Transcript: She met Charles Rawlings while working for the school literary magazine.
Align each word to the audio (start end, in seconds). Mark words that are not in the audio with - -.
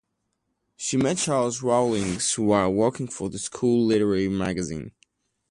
She 0.77 0.97
met 0.97 1.19
Charles 1.19 1.61
Rawlings 1.61 2.35
while 2.39 2.73
working 2.73 3.07
for 3.07 3.29
the 3.29 3.37
school 3.37 3.85
literary 3.85 4.29
magazine. 4.29 4.93